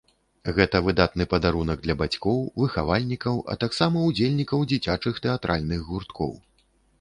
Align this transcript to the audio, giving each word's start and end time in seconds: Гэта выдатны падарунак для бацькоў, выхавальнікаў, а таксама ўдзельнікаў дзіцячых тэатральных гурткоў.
Гэта 0.59 0.77
выдатны 0.85 1.25
падарунак 1.33 1.83
для 1.85 1.95
бацькоў, 1.99 2.39
выхавальнікаў, 2.61 3.35
а 3.55 3.59
таксама 3.65 3.97
ўдзельнікаў 4.07 4.65
дзіцячых 4.73 5.21
тэатральных 5.27 5.87
гурткоў. 5.93 6.33